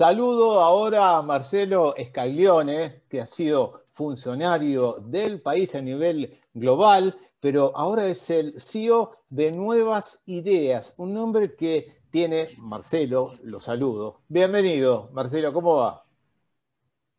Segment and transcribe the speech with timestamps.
[0.00, 7.76] Saludo ahora a Marcelo Escaglione, que ha sido funcionario del país a nivel global, pero
[7.76, 14.22] ahora es el CEO de Nuevas Ideas, un nombre que tiene Marcelo, lo saludo.
[14.26, 16.02] Bienvenido, Marcelo, ¿cómo va?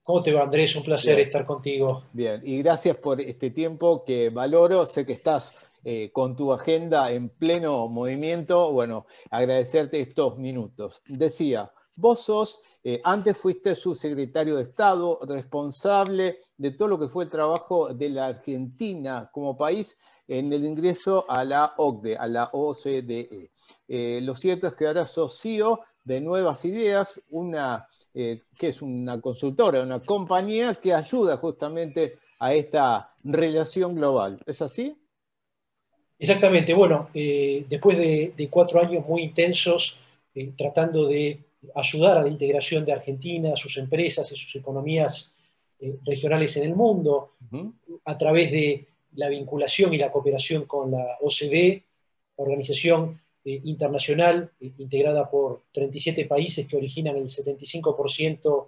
[0.01, 0.75] ¿Cómo te va, Andrés?
[0.75, 2.05] Un placer estar contigo.
[2.13, 4.87] Bien, y gracias por este tiempo que valoro.
[4.87, 8.73] Sé que estás eh, con tu agenda en pleno movimiento.
[8.73, 11.03] Bueno, agradecerte estos minutos.
[11.05, 17.25] Decía, vos sos, eh, antes fuiste subsecretario de Estado, responsable de todo lo que fue
[17.25, 19.95] el trabajo de la Argentina como país
[20.27, 23.51] en el ingreso a la OCDE, a la OCDE.
[23.87, 28.81] Eh, lo cierto es que ahora sos CEO de Nuevas Ideas, una eh, que es
[28.81, 34.41] una consultora, una compañía que ayuda justamente a esta relación global.
[34.47, 34.97] ¿Es así?
[36.17, 36.73] Exactamente.
[36.73, 39.99] Bueno, después de, cuatro años muy intensos
[40.55, 41.39] tratando de
[41.75, 45.35] ayudar a la integración de Argentina, sus empresas y sus economías
[46.05, 47.31] regionales en el mundo,
[48.05, 51.83] a través de la vinculación y la cooperación con la OCDE,
[52.35, 58.67] organización eh, internacional eh, integrada por 37 países que originan el 75%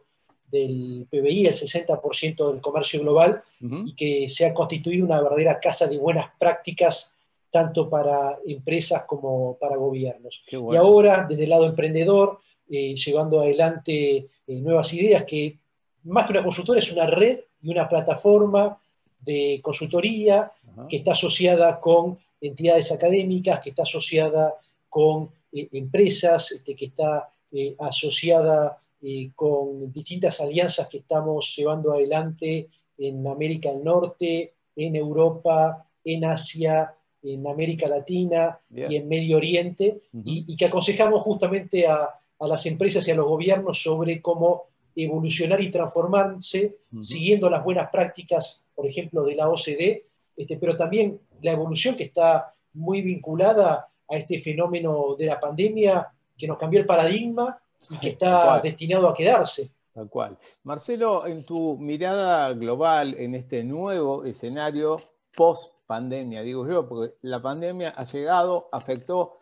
[0.51, 5.87] del PBI, el 60% del comercio global, y que se ha constituido una verdadera casa
[5.87, 7.12] de buenas prácticas
[7.53, 10.43] tanto para empresas como para gobiernos.
[10.49, 15.59] Y ahora, desde el lado emprendedor, eh, llevando adelante nuevas ideas que,
[16.05, 18.81] más que una consultora, es una red y una plataforma
[19.19, 20.51] de consultoría
[20.89, 24.55] que está asociada con entidades académicas, que está asociada
[24.89, 31.93] con eh, empresas, este, que está eh, asociada eh, con distintas alianzas que estamos llevando
[31.93, 36.93] adelante en América del Norte, en Europa, en Asia,
[37.23, 43.11] en América Latina y en Medio Oriente, y, que aconsejamos justamente a, las empresas y
[43.11, 44.63] a los gobiernos sobre cómo
[44.95, 50.05] evolucionar y transformarse siguiendo las buenas prácticas, por ejemplo, de la OCDE,
[50.35, 56.07] este, pero también la evolución que está muy vinculada a este fenómeno de la pandemia
[56.37, 57.57] que nos cambió el paradigma
[57.89, 59.71] y que está destinado a quedarse.
[59.93, 60.37] Tal cual.
[60.63, 64.99] Marcelo, en tu mirada global en este nuevo escenario
[65.35, 69.37] post pandemia, digo yo, porque la pandemia ha llegado, afectó,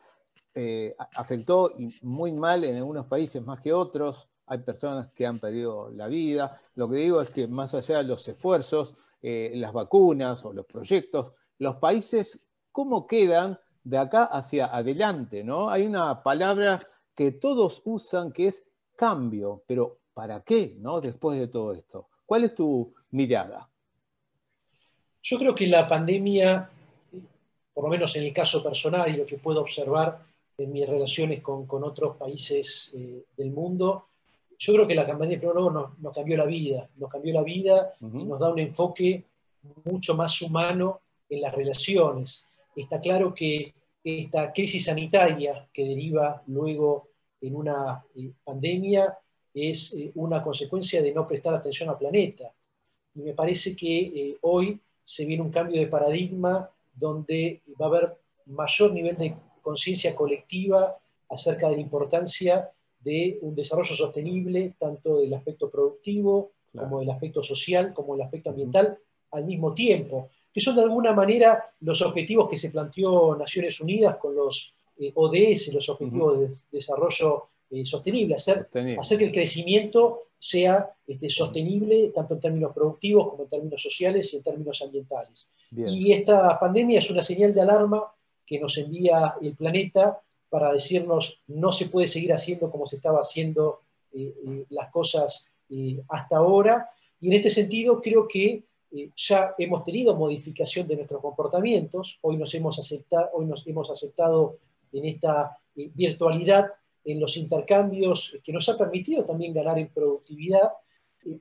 [0.53, 5.89] eh, afectó muy mal en algunos países más que otros, hay personas que han perdido
[5.91, 6.59] la vida.
[6.75, 10.65] Lo que digo es que más allá de los esfuerzos, eh, las vacunas o los
[10.65, 15.43] proyectos, los países, ¿cómo quedan de acá hacia adelante?
[15.45, 15.69] ¿no?
[15.69, 16.85] Hay una palabra
[17.15, 18.65] que todos usan que es
[18.97, 20.99] cambio, pero ¿para qué ¿no?
[20.99, 22.09] después de todo esto?
[22.25, 23.70] ¿Cuál es tu mirada?
[25.23, 26.69] Yo creo que la pandemia,
[27.73, 30.25] por lo menos en el caso personal y lo que puedo observar
[30.57, 34.07] en mis relaciones con, otros países eh, del mundo,
[34.57, 37.93] yo creo que la campaña de nos, nos cambió la vida, nos cambió la vida
[37.99, 39.23] y nos da un enfoque
[39.85, 42.45] mucho más humano en las relaciones.
[42.75, 43.73] Está claro que
[44.03, 47.09] esta crisis sanitaria que deriva luego
[47.41, 49.17] en una eh, pandemia
[49.53, 52.51] es eh, una consecuencia de no prestar atención al planeta.
[53.15, 54.79] Y me parece que eh, hoy
[55.11, 60.97] se viene un cambio de paradigma donde va a haber mayor nivel de conciencia colectiva
[61.29, 67.43] acerca de la importancia de un desarrollo sostenible, tanto del aspecto productivo como del aspecto
[67.43, 68.97] social, como del aspecto ambiental,
[69.31, 74.15] al mismo tiempo, que son de alguna manera los objetivos que se planteó Naciones Unidas
[74.15, 80.27] con los eh, ODS, los Objetivos de Desarrollo eh, Sostenible, hacer, hacer, que el crecimiento
[80.43, 85.51] sea este, sostenible tanto en términos productivos como en términos sociales y en términos ambientales.
[85.69, 88.11] Y esta pandemia es una señal de alarma
[88.43, 90.19] que nos envía el planeta
[90.49, 93.81] para decirnos no se puede seguir haciendo como se estaba haciendo
[94.13, 96.87] eh, eh, las cosas eh, hasta ahora.
[97.19, 98.63] Y en este sentido creo que
[99.15, 102.17] ya hemos tenido modificación de nuestros comportamientos.
[102.23, 104.57] Hoy nos hemos aceptado, hoy nos hemos aceptado
[104.91, 106.71] en esta virtualidad,
[107.03, 110.71] en los intercambios, que nos ha permitido también ganar en productividad.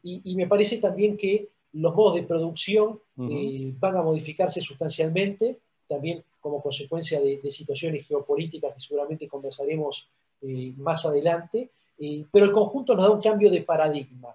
[0.03, 5.59] Y, me parece también que los modos de producción van a modificarse sustancialmente.
[5.89, 10.11] También como consecuencia de, situaciones geopolíticas que seguramente conversaremos
[10.41, 14.35] eh, más adelante, eh, pero el conjunto nos da un cambio de paradigma.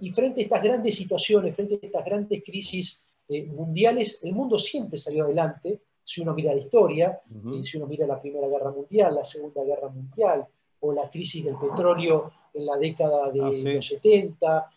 [0.00, 4.58] Y, frente a estas grandes situaciones, frente a estas grandes crisis eh, mundiales, el mundo
[4.58, 7.18] siempre salió adelante, si uno mira la historia,
[7.62, 10.46] si uno mira la Primera Guerra Mundial, la Segunda Guerra Mundial,
[10.84, 14.70] o la crisis del petróleo en la década de ah, los 70,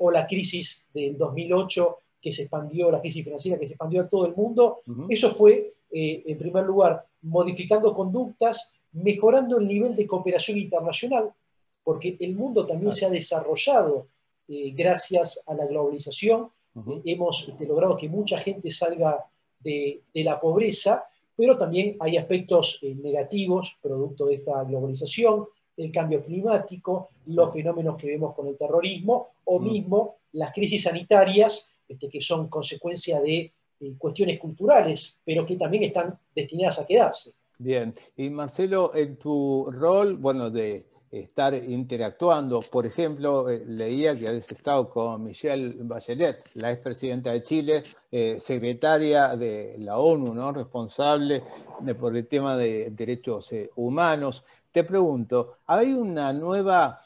[0.00, 4.08] o la crisis del 2008 que se expandió, la crisis financiera que se expandió a
[4.08, 10.06] todo el mundo, eso fue eh, en primer lugar, modificando conductas, mejorando el nivel de
[10.06, 11.32] cooperación internacional.
[11.82, 14.06] porque el mundo también se ha desarrollado
[14.48, 16.50] eh, gracias a la globalización.
[16.76, 19.24] Eh, hemos este, logrado que mucha gente salga
[19.60, 21.04] de, la pobreza,
[21.36, 25.46] pero también hay aspectos eh, negativos producto de esta globalización,
[25.76, 29.64] el cambio climático, los fenómenos que vemos con el terrorismo o mm.
[29.64, 33.52] mismo las crisis sanitarias este, que son consecuencia de
[33.98, 37.32] cuestiones culturales, pero que también están destinadas a quedarse.
[37.58, 40.86] Bien, y Marcelo, en tu rol, bueno, de
[41.20, 42.60] estar interactuando.
[42.60, 48.36] Por ejemplo, eh, leía que habéis estado con Michelle Bachelet, la expresidenta de Chile, eh,
[48.40, 51.42] secretaria de la ONU, responsable
[51.98, 54.44] por el tema de derechos eh, humanos.
[54.70, 57.00] Te pregunto, ¿hay una nueva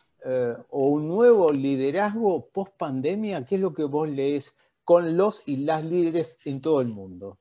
[0.70, 3.44] o un nuevo liderazgo post pandemia?
[3.44, 7.38] ¿Qué es lo que vos lees con los y las líderes en todo el mundo?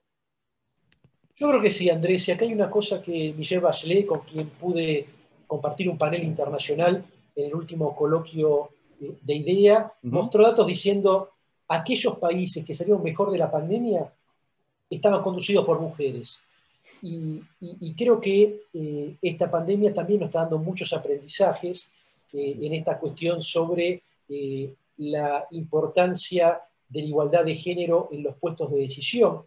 [1.36, 2.28] Yo creo que sí, Andrés.
[2.28, 5.08] Y acá hay una cosa que Michelle Bachelet, con quien pude
[5.48, 7.04] compartir un panel internacional
[7.36, 11.30] en el último coloquio de IDEA, mostró datos diciendo
[11.68, 14.12] aquellos países que salieron mejor de la pandemia
[14.90, 16.40] estaban conducidos por mujeres.
[17.02, 17.42] Y,
[17.96, 21.92] creo que eh, esta pandemia también nos está dando muchos aprendizajes
[22.32, 28.36] eh, en esta cuestión sobre eh, la importancia de la igualdad de género en los
[28.38, 29.42] puestos de decisión,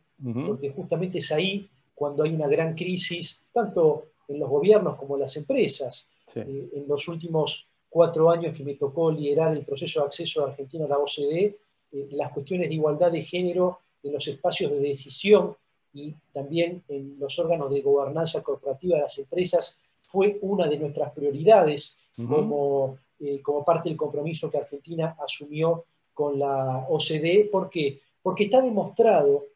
[0.46, 5.22] porque justamente es ahí cuando hay una gran crisis, tanto en los gobiernos como en
[5.22, 6.08] las empresas.
[6.34, 10.52] Eh, en los últimos cuatro años que me tocó liderar el proceso de acceso de
[10.52, 11.58] Argentina a la OCDE,
[11.92, 15.56] eh, las cuestiones de igualdad de género en los espacios de decisión
[15.92, 21.12] y también en los órganos de gobernanza corporativa de las empresas fue una de nuestras
[21.12, 25.84] prioridades como, eh, como parte del compromiso que Argentina asumió
[26.14, 27.48] con la OCDE.
[27.50, 28.00] ¿Por qué?
[28.22, 29.46] Porque está demostrado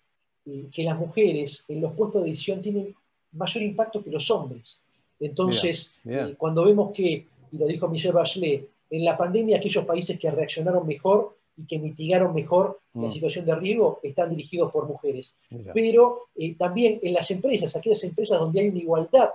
[0.71, 2.95] que las mujeres en los puestos de decisión tienen
[3.35, 4.83] mayor impacto que los hombres.
[5.21, 10.19] Entonces, eh, cuando vemos que, y lo dijo Michelle Bachelet, en la pandemia aquellos países
[10.19, 13.09] que reaccionaron mejor y que mitigaron mejor la mm.
[13.09, 15.35] situación de riesgo están dirigidos por mujeres.
[15.73, 19.31] Pero eh, también en las empresas, aquellas empresas donde hay una igualdad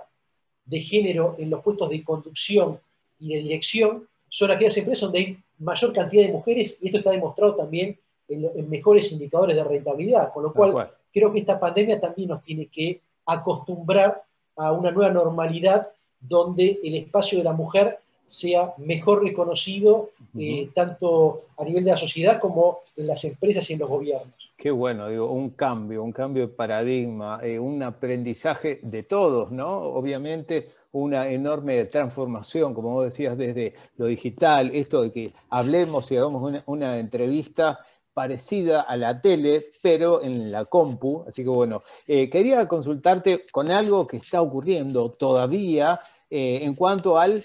[0.64, 2.78] de género en los puestos de conducción
[3.18, 7.10] y de dirección, son aquellas empresas donde hay mayor cantidad de mujeres y esto está
[7.10, 7.98] demostrado también
[8.28, 10.32] en, mejores indicadores de rentabilidad.
[10.32, 14.22] Con lo cual, creo que esta pandemia también nos tiene que acostumbrar
[14.56, 15.88] a una nueva normalidad
[16.20, 21.96] donde el espacio de la mujer sea mejor reconocido eh, tanto a nivel de la
[21.96, 24.52] sociedad como en las empresas y en los gobiernos.
[24.56, 29.78] Qué bueno, digo, un cambio, un cambio de paradigma, eh, un aprendizaje de todos, ¿no?
[29.78, 36.16] Obviamente una enorme transformación, como vos decías, desde lo digital, esto de que hablemos y
[36.16, 37.80] hagamos una, una entrevista
[38.12, 41.24] parecida a la tele, pero en la compu.
[41.26, 47.18] Así que bueno, eh, quería consultarte con algo que está ocurriendo todavía eh, en cuanto
[47.18, 47.42] al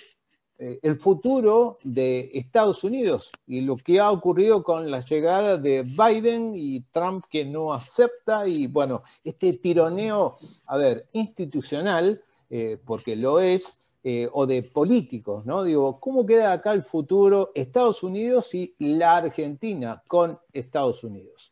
[0.57, 5.83] eh, el futuro de Estados Unidos y lo que ha ocurrido con la llegada de
[5.83, 12.21] Biden y Trump que no acepta y bueno, este tironeo, a ver, institucional,
[12.85, 15.63] porque lo es, eh, o de políticos, ¿no?
[15.63, 21.51] Digo, ¿cómo queda acá el futuro Estados Unidos y la Argentina con Estados Unidos?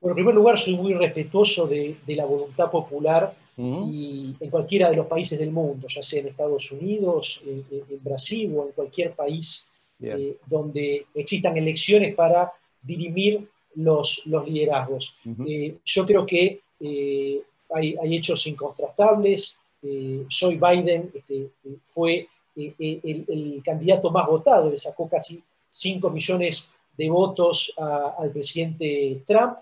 [0.00, 4.96] Bueno, en primer lugar, soy muy respetuoso de, la voluntad popular y en cualquiera de
[4.96, 7.62] los países del mundo, ya sea en Estados Unidos, en,
[8.02, 9.68] Brasil o en cualquier país
[10.00, 15.14] eh, donde existan elecciones para dirimir los, los liderazgos.
[15.46, 22.26] Eh, yo creo que hay, hay, hechos incontrastables, eh, Joe Biden este, eh, fue
[22.56, 29.58] eh, el, candidato más votado, le sacó casi 5 millones de votos al presidente Trump.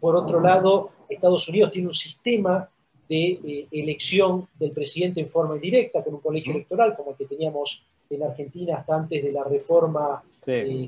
[0.00, 2.68] por otro lado, Estados Unidos tiene un sistema
[3.08, 7.84] de elección del presidente en forma indirecta, con un colegio electoral como el que teníamos
[8.10, 10.20] en Argentina hasta antes de la reforma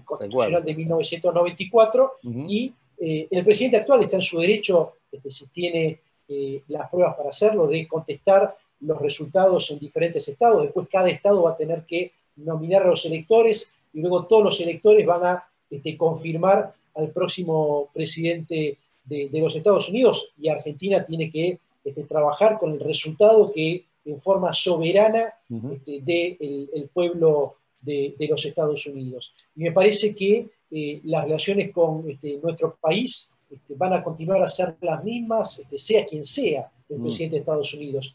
[0.05, 2.13] constitucional de 1994,
[2.49, 7.31] y el presidente actual está en su derecho, este, si tiene eh, las pruebas para
[7.31, 10.63] hacerlo, de contestar los resultados en diferentes estados.
[10.63, 14.61] Después cada estado va a tener que nominar a los electores y luego todos los
[14.61, 21.31] electores van a este, confirmar al próximo presidente de, los Estados Unidos y Argentina tiene
[21.31, 25.33] que este, trabajar con el resultado que en forma soberana
[25.73, 26.37] este, de
[26.75, 29.33] el, pueblo de, los Estados Unidos.
[29.57, 32.05] Y me parece que eh, las relaciones con
[32.43, 36.99] nuestro país este, van a continuar a ser las mismas, este, sea quien sea el
[36.99, 37.03] mm.
[37.03, 38.15] presidente de Estados Unidos.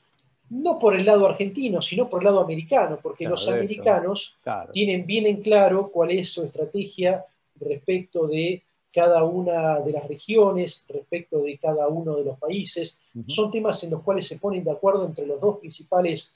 [0.50, 4.38] No por el lado argentino, sino por el lado americano, porque los americanos
[4.72, 7.26] tienen bien en claro cuál es su estrategia
[7.60, 8.62] respecto de
[8.94, 13.00] cada una de las regiones, respecto de cada uno de los países.
[13.26, 16.36] Son temas en los cuales se ponen de acuerdo entre los dos principales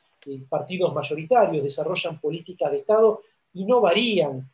[0.49, 3.21] partidos mayoritarios, desarrollan políticas de Estado
[3.53, 4.49] y no varían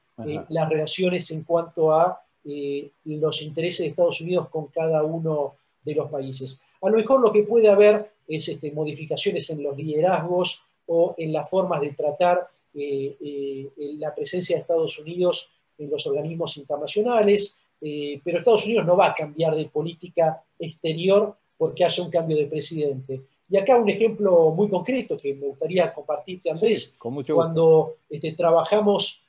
[0.49, 6.09] las relaciones en cuanto a los intereses de Estados Unidos con cada uno de los
[6.09, 6.59] países.
[6.81, 11.31] A lo mejor lo que puede haber es este, modificaciones en los liderazgos o en
[11.31, 17.55] las formas de tratar eh, eh, la presencia de Estados Unidos en los organismos internacionales,
[17.81, 22.37] eh, pero Estados Unidos no va a cambiar de política exterior porque haya un cambio
[22.37, 23.21] de presidente.
[23.49, 29.21] Y acá un ejemplo muy concreto que me gustaría compartirte, Andrés, cuando este, trabajamos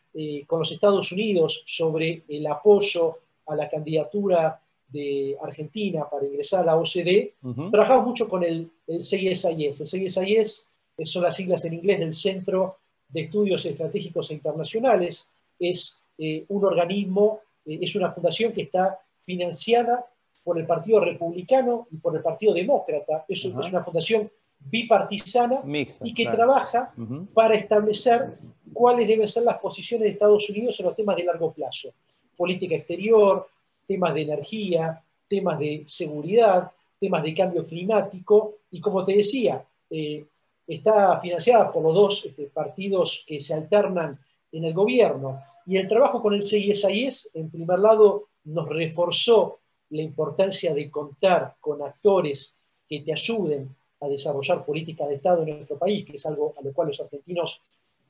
[0.47, 6.67] con los Estados Unidos sobre el apoyo a la candidatura de Argentina para ingresar a
[6.67, 7.35] la OCDE,
[7.71, 9.45] trabajamos mucho con el, el CISIS.
[9.81, 10.69] El CISIS
[11.05, 12.77] son las siglas en inglés del Centro
[13.09, 15.29] de Estudios Estratégicos e Internacionales.
[15.59, 20.07] Es eh, un organismo, eh, es una fundación que está financiada
[20.45, 23.25] por el Partido Republicano y por el Partido Demócrata.
[23.29, 24.31] Es, es una fundación
[24.61, 25.61] bipartisana
[26.03, 26.93] y que trabaja
[27.35, 28.39] para establecer
[28.75, 31.91] cuáles deben ser las posiciones de Estados Unidos en los temas de largo plazo.
[32.37, 33.49] Política exterior,
[33.87, 40.25] temas de energía, temas de seguridad, temas de cambio climático y como te decía, eh,
[40.67, 44.19] está financiada por los dos este, partidos que se alternan
[44.53, 45.43] en el gobierno.
[45.67, 49.59] Y el trabajo con el CISIS, en primer lado, nos reforzó
[49.91, 55.57] la importancia de contar con actores que te ayuden a desarrollar políticas de Estado en
[55.57, 57.63] nuestro país, que es algo a lo cual los argentinos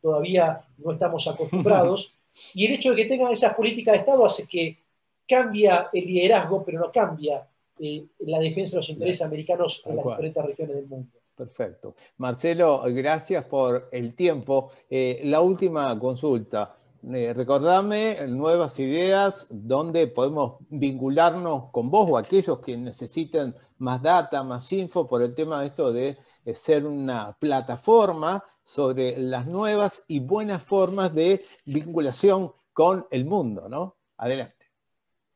[0.04, 2.12] todavía no estamos acostumbrados.
[2.52, 4.76] Y el hecho de que tengan esas políticas de Estado hace que
[5.24, 7.46] cambia el liderazgo, pero no cambia
[7.78, 11.08] eh, la defensa de los intereses americanos en las diferentes regiones del mundo.
[11.36, 11.94] Perfecto.
[12.16, 14.72] Marcelo, gracias por el tiempo.
[14.90, 16.74] Eh, la última consulta.
[17.12, 24.42] Eh, recordame nuevas ideas donde podemos vincularnos con vos o aquellos que necesiten más data,
[24.42, 26.16] más info por el tema de esto de
[26.52, 33.96] ser una plataforma sobre las nuevas y buenas formas de vinculación con el mundo, ¿no?
[34.18, 34.66] Adelante.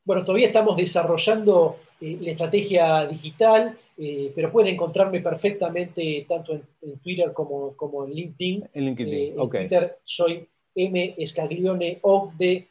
[0.03, 6.99] Bueno, todavía estamos desarrollando eh, la estrategia digital, eh, pero pueden encontrarme perfectamente tanto en,
[6.99, 8.69] Twitter como, como, en LinkedIn.
[8.73, 11.15] En LinkedIn, eh, en Twitter soy M.
[11.17, 12.67] Escaglione Ogde,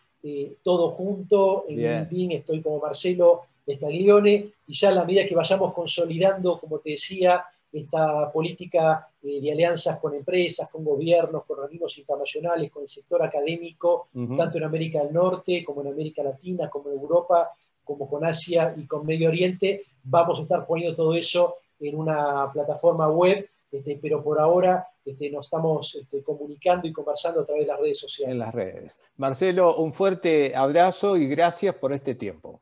[0.63, 1.65] todo junto.
[1.69, 6.79] En LinkedIn estoy como Marcelo Escaglione, y ya a la medida que vayamos consolidando, como
[6.79, 12.83] te decía, esta política eh, de alianzas con empresas, con gobiernos, con organismos internacionales, con
[12.83, 17.51] el sector académico, tanto en América del Norte como en América Latina, como en Europa,
[17.85, 19.85] como con Asia y con Medio Oriente.
[20.05, 25.31] Vamos a estar poniendo todo eso en una plataforma web, este, pero por ahora este,
[25.31, 28.33] nos estamos este, comunicando y conversando a través de las redes sociales.
[28.33, 29.01] En las redes.
[29.17, 32.61] Marcelo, un fuerte abrazo y gracias por este tiempo.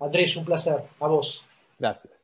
[0.00, 0.82] Andrés, un placer.
[1.00, 1.42] A vos.
[1.78, 2.17] Gracias.